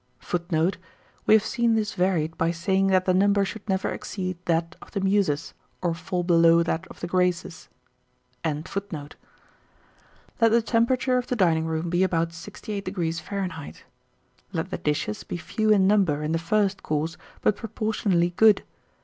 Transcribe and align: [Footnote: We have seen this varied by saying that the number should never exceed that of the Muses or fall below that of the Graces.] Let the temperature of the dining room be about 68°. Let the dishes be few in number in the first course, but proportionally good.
[Footnote: 0.17 0.77
We 1.27 1.35
have 1.35 1.45
seen 1.45 1.75
this 1.75 1.93
varied 1.93 2.35
by 2.35 2.49
saying 2.49 2.87
that 2.87 3.05
the 3.05 3.13
number 3.13 3.45
should 3.45 3.69
never 3.69 3.89
exceed 3.89 4.35
that 4.45 4.75
of 4.81 4.89
the 4.89 4.99
Muses 4.99 5.53
or 5.79 5.93
fall 5.93 6.23
below 6.23 6.63
that 6.63 6.87
of 6.87 7.01
the 7.01 7.05
Graces.] 7.07 7.69
Let 8.43 8.65
the 10.39 10.61
temperature 10.65 11.19
of 11.19 11.27
the 11.27 11.35
dining 11.35 11.65
room 11.67 11.91
be 11.91 12.01
about 12.01 12.29
68°. 12.29 13.81
Let 14.51 14.71
the 14.71 14.77
dishes 14.79 15.23
be 15.23 15.37
few 15.37 15.69
in 15.71 15.85
number 15.85 16.23
in 16.23 16.31
the 16.31 16.39
first 16.39 16.81
course, 16.81 17.15
but 17.43 17.55
proportionally 17.55 18.31
good. 18.35 18.63